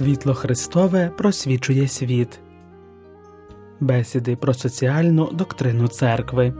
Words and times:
Світло 0.00 0.34
Христове 0.34 1.10
просвічує 1.18 1.88
світ. 1.88 2.40
Бесіди 3.80 4.36
про 4.36 4.54
соціальну 4.54 5.30
доктрину 5.32 5.88
церкви. 5.88 6.54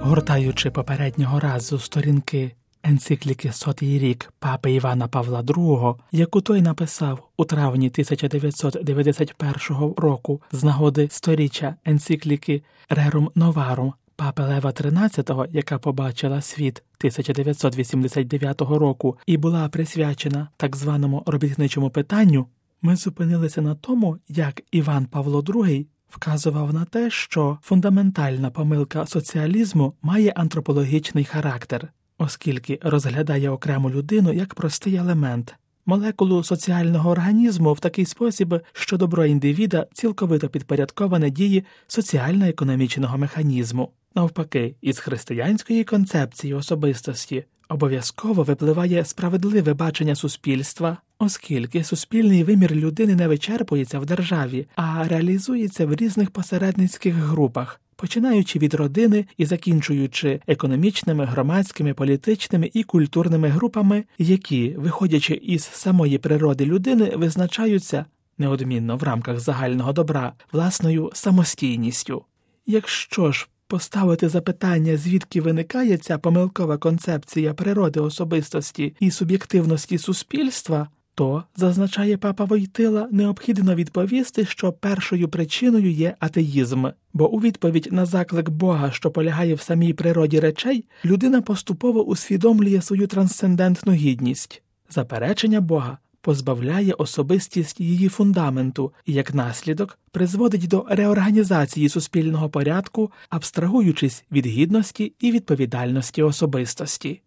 Гортаючи 0.00 0.70
попереднього 0.70 1.40
разу 1.40 1.78
сторінки 1.78 2.52
енцикліки 2.82 3.52
Сотий 3.52 3.98
рік 3.98 4.32
папи 4.38 4.72
Івана 4.72 5.08
Павла 5.08 5.42
II, 5.42 5.96
яку 6.12 6.40
той 6.40 6.62
написав 6.62 7.28
у 7.36 7.44
травні 7.44 7.86
1991 7.86 9.94
року 9.96 10.42
з 10.52 10.64
нагоди 10.64 11.08
сторіччя 11.10 11.74
енцикліки 11.84 12.62
Рерум 12.88 13.30
Новарум 13.34 13.92
папи 14.16 14.42
Лева 14.42 14.70
XIII, 14.70 15.46
яка 15.52 15.78
побачила 15.78 16.40
світ 16.40 16.82
1989 16.98 18.60
року 18.60 19.18
і 19.26 19.36
була 19.36 19.68
присвячена 19.68 20.48
так 20.56 20.76
званому 20.76 21.22
робітничому 21.26 21.90
питанню, 21.90 22.46
ми 22.82 22.96
зупинилися 22.96 23.62
на 23.62 23.74
тому, 23.74 24.18
як 24.28 24.62
Іван 24.70 25.06
Павло 25.06 25.40
II 25.40 25.86
вказував 26.08 26.74
на 26.74 26.84
те, 26.84 27.10
що 27.10 27.58
фундаментальна 27.62 28.50
помилка 28.50 29.06
соціалізму 29.06 29.94
має 30.02 30.30
антропологічний 30.30 31.24
характер, 31.24 31.88
оскільки 32.18 32.78
розглядає 32.82 33.50
окрему 33.50 33.90
людину 33.90 34.32
як 34.32 34.54
простий 34.54 34.94
елемент. 34.94 35.54
Молекулу 35.86 36.44
соціального 36.44 37.10
організму 37.10 37.72
в 37.72 37.80
такий 37.80 38.04
спосіб, 38.04 38.60
що 38.72 38.96
добро 38.96 39.24
індивіда 39.24 39.86
цілковито 39.92 40.48
підпорядковане 40.48 41.30
дії 41.30 41.64
соціально-економічного 41.86 43.18
механізму. 43.18 43.90
Навпаки, 44.14 44.74
із 44.80 44.98
християнської 44.98 45.84
концепції 45.84 46.54
особистості 46.54 47.44
обов'язково 47.68 48.42
випливає 48.42 49.04
справедливе 49.04 49.74
бачення 49.74 50.14
суспільства, 50.14 50.96
оскільки 51.18 51.84
суспільний 51.84 52.44
вимір 52.44 52.72
людини 52.72 53.14
не 53.14 53.28
вичерпується 53.28 53.98
в 53.98 54.06
державі, 54.06 54.66
а 54.76 55.08
реалізується 55.08 55.86
в 55.86 55.94
різних 55.94 56.30
посередницьких 56.30 57.14
групах. 57.14 57.80
Починаючи 57.96 58.58
від 58.58 58.74
родини 58.74 59.26
і 59.36 59.46
закінчуючи 59.46 60.40
економічними, 60.46 61.24
громадськими, 61.24 61.94
політичними 61.94 62.70
і 62.72 62.82
культурними 62.82 63.48
групами, 63.48 64.04
які, 64.18 64.74
виходячи 64.78 65.34
із 65.34 65.64
самої 65.64 66.18
природи 66.18 66.64
людини, 66.66 67.12
визначаються 67.16 68.04
неодмінно 68.38 68.96
в 68.96 69.02
рамках 69.02 69.40
загального 69.40 69.92
добра 69.92 70.32
власною 70.52 71.10
самостійністю. 71.14 72.24
Якщо 72.66 73.32
ж 73.32 73.48
поставити 73.74 74.28
запитання, 74.28 74.96
звідки 74.96 75.40
виникає 75.40 75.96
ця 75.98 76.18
помилкова 76.18 76.78
концепція 76.78 77.54
природи 77.54 78.00
особистості 78.00 78.94
і 79.00 79.10
суб'єктивності 79.10 79.98
суспільства, 79.98 80.88
то, 81.14 81.44
зазначає 81.56 82.16
папа 82.16 82.44
Войтила, 82.44 83.08
необхідно 83.10 83.74
відповісти, 83.74 84.44
що 84.44 84.72
першою 84.72 85.28
причиною 85.28 85.90
є 85.90 86.14
атеїзм, 86.18 86.86
бо 87.12 87.30
у 87.30 87.40
відповідь 87.40 87.88
на 87.90 88.06
заклик 88.06 88.50
Бога, 88.50 88.90
що 88.90 89.10
полягає 89.10 89.54
в 89.54 89.60
самій 89.60 89.92
природі 89.92 90.40
речей, 90.40 90.84
людина 91.04 91.42
поступово 91.42 92.02
усвідомлює 92.04 92.82
свою 92.82 93.06
трансцендентну 93.06 93.92
гідність. 93.92 94.62
Заперечення 94.90 95.60
Бога 95.60 95.98
позбавляє 96.24 96.92
особистість 96.92 97.80
її 97.80 98.08
фундаменту 98.08 98.92
і, 99.06 99.12
як 99.12 99.34
наслідок, 99.34 99.98
призводить 100.10 100.68
до 100.68 100.86
реорганізації 100.88 101.88
суспільного 101.88 102.48
порядку, 102.48 103.12
абстрагуючись 103.30 104.24
від 104.32 104.46
гідності 104.46 105.12
і 105.20 105.32
відповідальності 105.32 106.22
особистості. 106.22 107.20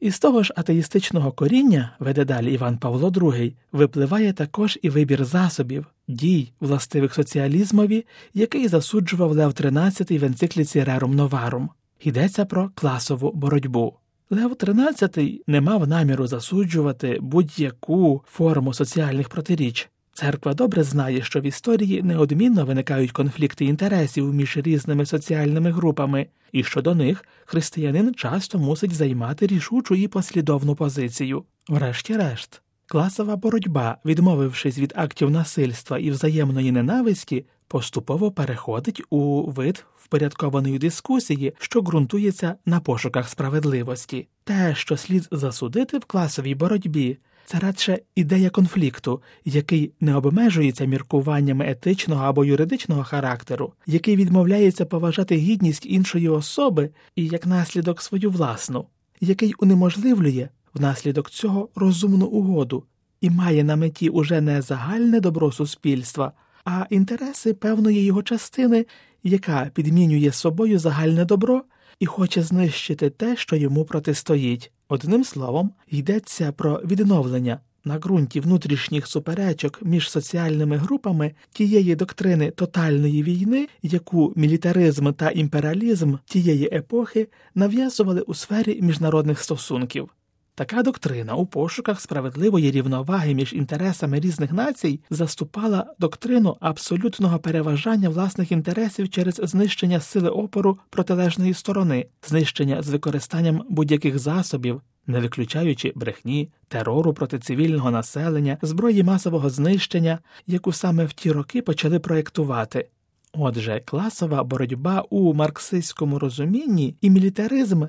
Із 0.00 0.18
того 0.18 0.42
ж 0.42 0.54
атеїстичного 0.56 1.32
коріння, 1.32 1.96
веде 1.98 2.24
далі 2.24 2.52
Іван 2.54 2.78
Павло 2.78 3.08
II, 3.08 3.52
випливає 3.72 4.32
також 4.32 4.78
і 4.82 4.90
вибір 4.90 5.24
засобів, 5.24 5.86
дій, 6.08 6.52
властивих 6.60 7.14
соціалізмові, 7.14 8.06
який 8.34 8.68
засуджував 8.68 9.32
Лев 9.32 9.50
XIII 9.50 10.18
в 10.18 10.24
енцикліці 10.24 10.84
Рерум 10.84 11.14
Новарум. 11.14 11.70
Йдеться 12.00 12.44
про 12.44 12.70
класову 12.74 13.32
боротьбу. 13.32 13.94
Лев 14.30 14.52
XIII 14.52 15.40
не 15.46 15.60
мав 15.60 15.88
наміру 15.88 16.26
засуджувати 16.26 17.18
будь-яку 17.20 18.24
форму 18.26 18.74
соціальних 18.74 19.28
протиріч. 19.28 19.90
Церква 20.12 20.54
добре 20.54 20.82
знає, 20.82 21.22
що 21.22 21.40
в 21.40 21.46
історії 21.46 22.02
неодмінно 22.02 22.64
виникають 22.64 23.12
конфлікти 23.12 23.64
інтересів 23.64 24.34
між 24.34 24.56
різними 24.56 25.06
соціальними 25.06 25.70
групами, 25.70 26.26
і 26.52 26.64
що 26.64 26.82
до 26.82 26.94
них 26.94 27.24
християнин 27.44 28.14
часто 28.14 28.58
мусить 28.58 28.94
займати 28.94 29.46
рішучу 29.46 29.94
і 29.94 30.08
послідовну 30.08 30.74
позицію. 30.74 31.44
Врешті-решт, 31.68 32.62
класова 32.86 33.36
боротьба, 33.36 33.96
відмовившись 34.04 34.78
від 34.78 34.92
актів 34.96 35.30
насильства 35.30 35.98
і 35.98 36.10
взаємної 36.10 36.72
ненависті, 36.72 37.44
поступово 37.68 38.30
переходить 38.30 39.02
у 39.10 39.50
вид 39.50 39.84
впорядкованої 39.96 40.78
дискусії, 40.78 41.54
що 41.58 41.80
ґрунтується 41.82 42.54
на 42.66 42.80
пошуках 42.80 43.28
справедливості. 43.28 44.28
Те, 44.44 44.74
що 44.74 44.96
слід 44.96 45.28
засудити 45.30 45.98
в 45.98 46.04
класовій 46.04 46.54
боротьбі, 46.54 47.18
це 47.46 47.58
радше 47.58 47.98
ідея 48.14 48.50
конфлікту, 48.50 49.22
який 49.44 49.92
не 50.00 50.14
обмежується 50.14 50.84
міркуваннями 50.84 51.70
етичного 51.70 52.24
або 52.24 52.44
юридичного 52.44 53.04
характеру, 53.04 53.72
який 53.86 54.16
відмовляється 54.16 54.86
поважати 54.86 55.36
гідність 55.36 55.86
іншої 55.86 56.28
особи 56.28 56.90
і 57.16 57.26
як 57.26 57.46
наслідок 57.46 58.02
свою 58.02 58.30
власну, 58.30 58.86
який 59.20 59.54
унеможливлює 59.58 60.48
внаслідок 60.74 61.30
цього 61.30 61.68
розумну 61.74 62.26
угоду 62.26 62.84
і 63.20 63.30
має 63.30 63.64
на 63.64 63.76
меті 63.76 64.08
уже 64.08 64.40
не 64.40 64.62
загальне 64.62 65.20
добро 65.20 65.52
суспільства, 65.52 66.32
а 66.64 66.86
інтереси 66.90 67.54
певної 67.54 68.04
його 68.04 68.22
частини, 68.22 68.86
яка 69.22 69.70
підмінює 69.74 70.32
собою 70.32 70.78
загальне 70.78 71.24
добро 71.24 71.62
і 71.98 72.06
хоче 72.06 72.42
знищити 72.42 73.10
те, 73.10 73.36
що 73.36 73.56
йому 73.56 73.84
протистоїть. 73.84 74.72
Одним 74.88 75.24
словом, 75.24 75.72
йдеться 75.90 76.52
про 76.52 76.80
відновлення 76.84 77.60
на 77.84 77.98
ґрунті 77.98 78.40
внутрішніх 78.40 79.06
суперечок 79.06 79.78
між 79.82 80.10
соціальними 80.10 80.76
групами 80.76 81.32
тієї 81.52 81.94
доктрини 81.94 82.50
тотальної 82.50 83.22
війни, 83.22 83.68
яку 83.82 84.32
мілітаризм 84.36 85.12
та 85.12 85.30
імперіалізм 85.30 86.16
тієї 86.24 86.68
епохи 86.72 87.28
нав'язували 87.54 88.20
у 88.20 88.34
сфері 88.34 88.78
міжнародних 88.82 89.40
стосунків. 89.40 90.10
Така 90.56 90.82
доктрина 90.82 91.34
у 91.34 91.46
пошуках 91.46 92.00
справедливої 92.00 92.70
рівноваги 92.70 93.34
між 93.34 93.52
інтересами 93.52 94.20
різних 94.20 94.52
націй 94.52 95.00
заступала 95.10 95.94
доктрину 95.98 96.56
абсолютного 96.60 97.38
переважання 97.38 98.08
власних 98.08 98.52
інтересів 98.52 99.08
через 99.08 99.40
знищення 99.44 100.00
сили 100.00 100.28
опору 100.28 100.78
протилежної 100.90 101.54
сторони, 101.54 102.06
знищення 102.22 102.82
з 102.82 102.88
використанням 102.88 103.64
будь-яких 103.68 104.18
засобів, 104.18 104.82
не 105.06 105.20
виключаючи 105.20 105.92
брехні, 105.94 106.50
терору 106.68 107.14
проти 107.14 107.38
цивільного 107.38 107.90
населення, 107.90 108.58
зброї 108.62 109.02
масового 109.02 109.50
знищення, 109.50 110.18
яку 110.46 110.72
саме 110.72 111.04
в 111.04 111.12
ті 111.12 111.32
роки 111.32 111.62
почали 111.62 111.98
проєктувати. 111.98 112.88
Отже, 113.32 113.82
класова 113.84 114.44
боротьба 114.44 115.04
у 115.10 115.34
марксистському 115.34 116.18
розумінні 116.18 116.96
і 117.00 117.10
мілітаризм 117.10 117.84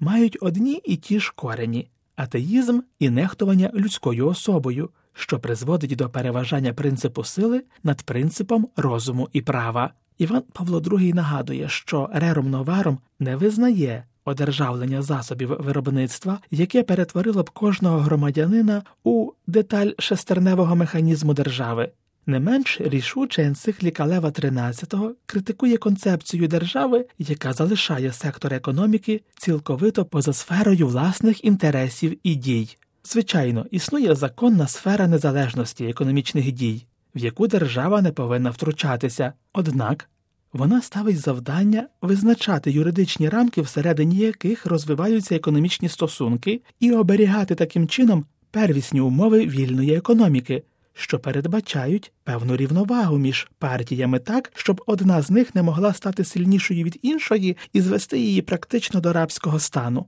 мають 0.00 0.38
одні 0.40 0.80
і 0.84 0.96
ті 0.96 1.20
ж 1.20 1.32
корені 1.36 1.88
атеїзм 2.20 2.80
і 2.98 3.10
нехтування 3.10 3.70
людською 3.74 4.26
особою, 4.26 4.90
що 5.12 5.38
призводить 5.38 5.96
до 5.96 6.08
переважання 6.10 6.72
принципу 6.72 7.24
сили 7.24 7.62
над 7.82 8.02
принципом 8.02 8.68
розуму 8.76 9.28
і 9.32 9.40
права. 9.40 9.90
Іван 10.18 10.42
Павло 10.52 10.80
II 10.80 11.14
нагадує, 11.14 11.68
що 11.68 12.10
рером 12.12 12.50
новаром 12.50 12.98
не 13.18 13.36
визнає 13.36 14.04
одержавлення 14.24 15.02
засобів 15.02 15.56
виробництва, 15.60 16.38
яке 16.50 16.82
перетворило 16.82 17.42
б 17.42 17.50
кожного 17.50 17.98
громадянина 17.98 18.82
у 19.04 19.32
деталь 19.46 19.90
шестерневого 19.98 20.76
механізму 20.76 21.34
держави. 21.34 21.90
Не 22.26 22.40
менш 22.40 22.80
рішуче 22.80 23.42
енцикліка 23.42 24.04
Лева 24.04 24.28
XIII 24.28 25.10
критикує 25.26 25.76
концепцію 25.76 26.48
держави, 26.48 27.06
яка 27.18 27.52
залишає 27.52 28.12
сектор 28.12 28.54
економіки 28.54 29.22
цілковито 29.38 30.04
поза 30.04 30.32
сферою 30.32 30.86
власних 30.86 31.44
інтересів 31.44 32.18
і 32.22 32.34
дій. 32.34 32.76
Звичайно, 33.04 33.66
існує 33.70 34.14
законна 34.14 34.66
сфера 34.66 35.08
незалежності 35.08 35.84
економічних 35.84 36.52
дій, 36.52 36.86
в 37.14 37.18
яку 37.18 37.46
держава 37.46 38.02
не 38.02 38.12
повинна 38.12 38.50
втручатися, 38.50 39.32
однак 39.52 40.08
вона 40.52 40.82
ставить 40.82 41.18
завдання 41.18 41.88
визначати 42.02 42.70
юридичні 42.70 43.28
рамки, 43.28 43.62
всередині 43.62 44.16
яких 44.16 44.66
розвиваються 44.66 45.36
економічні 45.36 45.88
стосунки, 45.88 46.60
і 46.80 46.92
оберігати 46.92 47.54
таким 47.54 47.88
чином 47.88 48.24
первісні 48.50 49.00
умови 49.00 49.46
вільної 49.46 49.94
економіки 49.94 50.62
що 50.94 51.18
передбачають 51.18 52.12
певну 52.24 52.56
рівновагу 52.56 53.18
між 53.18 53.48
партіями 53.58 54.18
так, 54.18 54.52
щоб 54.54 54.82
одна 54.86 55.22
з 55.22 55.30
них 55.30 55.54
не 55.54 55.62
могла 55.62 55.92
стати 55.92 56.24
сильнішою 56.24 56.84
від 56.84 56.98
іншої 57.02 57.56
і 57.72 57.80
звести 57.80 58.18
її 58.18 58.42
практично 58.42 59.00
до 59.00 59.12
рабського 59.12 59.60
стану. 59.60 60.06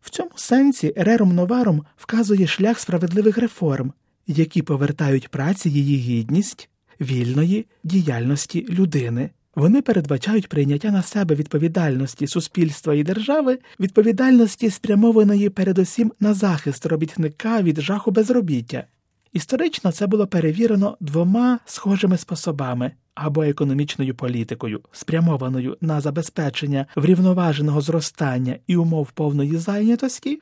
В 0.00 0.10
цьому 0.10 0.30
сенсі 0.36 0.92
Рерум 0.96 1.34
Новарум 1.34 1.82
вказує 1.96 2.46
шлях 2.46 2.78
справедливих 2.78 3.38
реформ, 3.38 3.92
які 4.26 4.62
повертають 4.62 5.28
праці 5.28 5.70
її 5.70 5.96
гідність 5.96 6.68
вільної 7.00 7.66
діяльності 7.84 8.66
людини. 8.70 9.30
Вони 9.54 9.82
передбачають 9.82 10.48
прийняття 10.48 10.90
на 10.90 11.02
себе 11.02 11.34
відповідальності 11.34 12.26
суспільства 12.26 12.94
і 12.94 13.02
держави, 13.02 13.58
відповідальності, 13.80 14.70
спрямованої 14.70 15.50
передусім 15.50 16.12
на 16.20 16.34
захист 16.34 16.86
робітника 16.86 17.62
від 17.62 17.80
жаху 17.80 18.10
безробіття. 18.10 18.84
Історично 19.32 19.92
це 19.92 20.06
було 20.06 20.26
перевірено 20.26 20.96
двома 21.00 21.58
схожими 21.64 22.18
способами 22.18 22.92
або 23.14 23.42
економічною 23.42 24.14
політикою, 24.14 24.80
спрямованою 24.92 25.76
на 25.80 26.00
забезпечення 26.00 26.86
врівноваженого 26.96 27.80
зростання 27.80 28.58
і 28.66 28.76
умов 28.76 29.10
повної 29.10 29.56
зайнятості, 29.56 30.40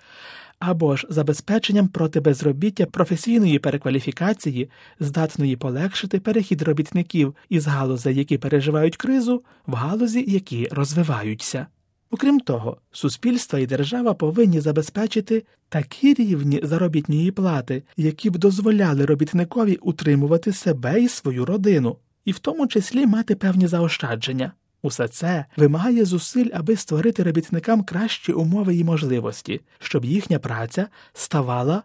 або 0.59 0.97
ж 0.97 1.07
забезпеченням 1.11 1.89
проти 1.89 2.21
безробіття 2.21 2.87
професійної 2.87 3.59
перекваліфікації, 3.59 4.71
здатної 5.01 5.57
полегшити 5.57 6.21
перехід 6.21 6.63
робітників 6.63 7.35
із 7.49 7.67
галузей, 7.67 8.15
які 8.15 8.39
переживають 8.39 8.97
кризу, 8.97 9.45
в 9.67 9.75
галузі, 9.75 10.25
які 10.29 10.69
розвиваються. 10.71 11.67
Окрім 12.11 12.41
того, 12.41 12.77
суспільство 12.93 13.59
і 13.59 13.67
держава 13.67 14.15
повинні 14.15 14.61
забезпечити 14.61 15.45
такі 15.69 16.15
рівні 16.15 16.61
заробітної 16.63 17.31
плати, 17.31 17.83
які 17.97 18.31
б 18.31 18.39
дозволяли 18.39 19.05
робітникові 19.05 19.77
утримувати 19.77 20.53
себе 20.53 21.03
і 21.03 21.09
свою 21.09 21.45
родину, 21.45 21.97
і 22.25 22.33
в 22.33 22.39
тому 22.39 22.67
числі 22.67 23.07
мати 23.07 23.35
певні 23.35 23.67
заощадження. 23.67 24.53
Усе 24.83 25.09
це 25.09 25.45
вимагає 25.57 26.05
зусиль, 26.05 26.49
аби 26.55 26.77
створити 26.77 27.23
робітникам 27.23 27.83
кращі 27.83 28.33
умови 28.33 28.77
і 28.77 28.85
можливості, 28.85 29.61
щоб 29.79 30.05
їхня 30.05 30.39
праця 30.39 30.89
ставала 31.13 31.83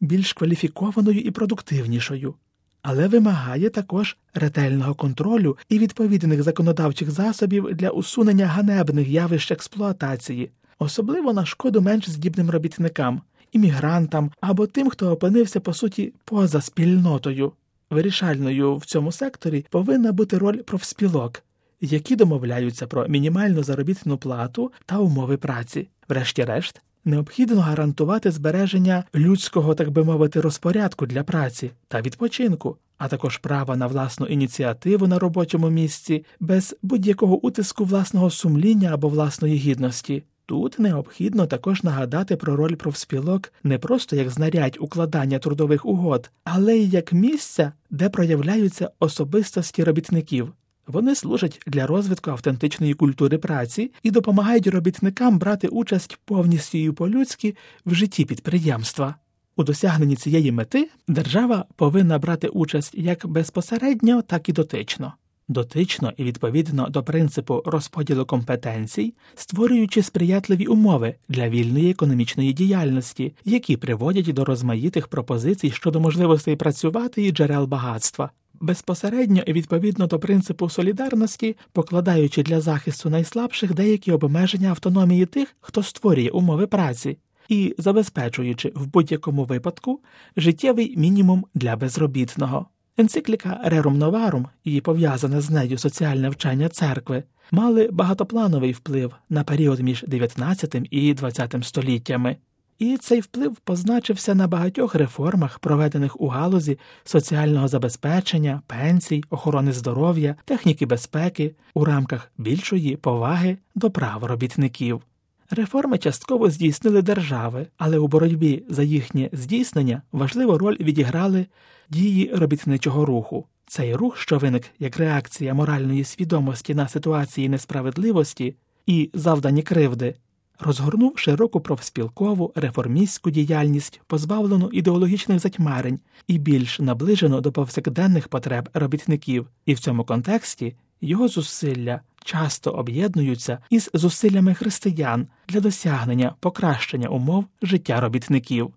більш 0.00 0.32
кваліфікованою 0.32 1.20
і 1.20 1.30
продуктивнішою, 1.30 2.34
але 2.82 3.08
вимагає 3.08 3.70
також 3.70 4.16
ретельного 4.34 4.94
контролю 4.94 5.56
і 5.68 5.78
відповідних 5.78 6.42
законодавчих 6.42 7.10
засобів 7.10 7.74
для 7.74 7.90
усунення 7.90 8.46
ганебних 8.46 9.08
явищ 9.08 9.50
експлуатації, 9.52 10.50
особливо 10.78 11.32
на 11.32 11.46
шкоду 11.46 11.80
менш 11.80 12.10
здібним 12.10 12.50
робітникам, 12.50 13.22
іммігрантам 13.52 14.30
або 14.40 14.66
тим, 14.66 14.90
хто 14.90 15.10
опинився 15.10 15.60
по 15.60 15.74
суті 15.74 16.12
поза 16.24 16.60
спільнотою. 16.60 17.52
Вирішальною 17.90 18.76
в 18.76 18.84
цьому 18.84 19.12
секторі 19.12 19.66
повинна 19.70 20.12
бути 20.12 20.38
роль 20.38 20.56
профспілок 20.56 21.42
які 21.80 22.16
домовляються 22.16 22.86
про 22.86 23.08
мінімальну 23.08 23.62
заробітну 23.62 24.18
плату 24.18 24.72
та 24.86 24.98
умови 24.98 25.36
праці. 25.36 25.88
Врешті-решт, 26.08 26.82
необхідно 27.08 27.60
гарантувати 27.60 28.30
збереження 28.30 29.04
людського, 29.14 29.74
так 29.74 29.90
би 29.90 30.04
мовити, 30.04 30.40
розпорядку 30.40 31.06
для 31.06 31.22
праці 31.22 31.70
та 31.88 32.00
відпочинку, 32.00 32.76
а 32.98 33.08
також 33.08 33.36
права 33.36 33.76
на 33.76 33.86
власну 33.86 34.26
ініціативу 34.26 35.06
на 35.06 35.18
робочому 35.18 35.70
місці 35.70 36.24
без 36.40 36.76
будь-якого 36.82 37.46
утиску 37.46 37.84
власного 37.84 38.30
сумління 38.30 38.94
або 38.94 39.08
власної 39.08 39.56
гідності. 39.56 40.22
Тут 40.46 40.78
необхідно 40.78 41.46
також 41.46 41.82
нагадати 41.82 42.36
про 42.36 42.56
роль 42.56 42.74
профспілок 42.74 43.52
не 43.64 43.78
просто 43.78 44.16
як 44.16 44.30
знарядь 44.30 44.76
укладання 44.80 45.38
трудових 45.38 45.86
угод, 45.86 46.30
але 46.44 46.76
й 46.76 46.90
як 46.90 47.12
місця, 47.12 47.72
де 47.90 48.08
проявляються 48.08 48.90
особистості 48.98 49.84
робітників. 49.84 50.52
Вони 50.88 51.14
служать 51.14 51.60
для 51.66 51.86
розвитку 51.86 52.30
автентичної 52.30 52.94
культури 52.94 53.38
праці 53.38 53.92
і 54.02 54.10
допомагають 54.10 54.66
робітникам 54.66 55.38
брати 55.38 55.68
участь 55.68 56.18
повністю 56.24 56.78
і 56.78 56.90
по-людськи 56.90 57.56
в 57.86 57.94
житті 57.94 58.24
підприємства. 58.24 59.14
У 59.56 59.64
досягненні 59.64 60.16
цієї 60.16 60.52
мети 60.52 60.90
держава 61.08 61.64
повинна 61.76 62.18
брати 62.18 62.48
участь 62.48 62.94
як 62.94 63.26
безпосередньо, 63.26 64.22
так 64.22 64.48
і 64.48 64.52
дотично, 64.52 65.12
дотично 65.48 66.12
і 66.16 66.24
відповідно 66.24 66.88
до 66.88 67.02
принципу 67.02 67.62
розподілу 67.66 68.24
компетенцій, 68.24 69.14
створюючи 69.34 70.02
сприятливі 70.02 70.66
умови 70.66 71.14
для 71.28 71.48
вільної 71.48 71.90
економічної 71.90 72.52
діяльності, 72.52 73.34
які 73.44 73.76
приводять 73.76 74.34
до 74.34 74.44
розмаїтих 74.44 75.08
пропозицій 75.08 75.70
щодо 75.70 76.00
можливостей 76.00 76.56
працювати 76.56 77.26
і 77.26 77.32
джерел 77.32 77.66
багатства 77.66 78.30
безпосередньо 78.60 79.42
і 79.46 79.52
відповідно 79.52 80.06
до 80.06 80.18
принципу 80.18 80.68
солідарності, 80.68 81.56
покладаючи 81.72 82.42
для 82.42 82.60
захисту 82.60 83.10
найслабших 83.10 83.74
деякі 83.74 84.12
обмеження 84.12 84.68
автономії 84.68 85.26
тих, 85.26 85.56
хто 85.60 85.82
створює 85.82 86.28
умови 86.28 86.66
праці, 86.66 87.18
і 87.48 87.74
забезпечуючи 87.78 88.72
в 88.74 88.86
будь-якому 88.86 89.44
випадку 89.44 90.00
життєвий 90.36 90.96
мінімум 90.96 91.46
для 91.54 91.76
безробітного. 91.76 92.66
Енцикліка 93.00 93.60
Рерум 93.64 93.98
Новарум 93.98 94.46
і 94.64 94.80
пов'язане 94.80 95.40
з 95.40 95.50
нею 95.50 95.78
соціальне 95.78 96.28
вчення 96.28 96.68
церкви 96.68 97.22
мали 97.50 97.88
багатоплановий 97.92 98.72
вплив 98.72 99.14
на 99.30 99.44
період 99.44 99.80
між 99.80 100.04
19 100.08 100.76
і 100.90 101.14
20 101.14 101.56
століттями 101.62 102.36
і 102.78 102.96
цей 102.96 103.20
вплив 103.20 103.56
позначився 103.56 104.34
на 104.34 104.46
багатьох 104.46 104.94
реформах, 104.94 105.58
проведених 105.58 106.20
у 106.20 106.28
галузі 106.28 106.78
соціального 107.04 107.68
забезпечення, 107.68 108.62
пенсій, 108.66 109.24
охорони 109.30 109.72
здоров'я, 109.72 110.36
техніки 110.44 110.86
безпеки 110.86 111.54
у 111.74 111.84
рамках 111.84 112.32
більшої 112.38 112.96
поваги 112.96 113.58
до 113.74 113.90
прав 113.90 114.24
робітників. 114.24 115.02
Реформи 115.50 115.98
частково 115.98 116.50
здійснили 116.50 117.02
держави, 117.02 117.66
але 117.76 117.98
у 117.98 118.08
боротьбі 118.08 118.64
за 118.68 118.82
їхнє 118.82 119.30
здійснення 119.32 120.02
важливу 120.12 120.58
роль 120.58 120.76
відіграли 120.80 121.46
дії 121.90 122.30
робітничого 122.34 123.04
руху. 123.04 123.46
Цей 123.66 123.94
рух, 123.94 124.16
що 124.16 124.38
виник 124.38 124.64
як 124.78 124.96
реакція 124.96 125.54
моральної 125.54 126.04
свідомості 126.04 126.74
на 126.74 126.88
ситуації 126.88 127.48
несправедливості 127.48 128.56
і 128.86 129.10
завдані 129.14 129.62
кривди, 129.62 130.14
розгорнув 130.58 131.18
широку 131.18 131.60
профспілкову 131.60 132.52
реформістську 132.54 133.30
діяльність, 133.30 134.00
позбавлену 134.06 134.70
ідеологічних 134.72 135.38
затьмарень 135.38 136.00
і 136.26 136.38
більш 136.38 136.80
наближену 136.80 137.40
до 137.40 137.52
повсякденних 137.52 138.28
потреб 138.28 138.68
робітників, 138.74 139.46
і 139.66 139.74
в 139.74 139.78
цьому 139.78 140.04
контексті 140.04 140.74
його 141.00 141.28
зусилля 141.28 142.00
часто 142.24 142.70
об'єднуються 142.70 143.58
із 143.70 143.90
зусиллями 143.94 144.54
християн 144.54 145.26
для 145.48 145.60
досягнення 145.60 146.34
покращення 146.40 147.08
умов 147.08 147.44
життя 147.62 148.00
робітників. 148.00 148.72